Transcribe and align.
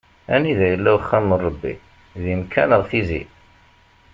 Anida 0.35 0.65
yella 0.71 0.91
uxxam 0.97 1.25
n 1.29 1.37
Ṛebbi, 1.45 1.73
di 2.21 2.33
Mekka 2.39 2.63
neɣ 2.69 2.81
Tizi? 2.89 3.23